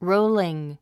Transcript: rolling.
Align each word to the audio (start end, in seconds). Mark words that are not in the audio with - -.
rolling. 0.00 0.74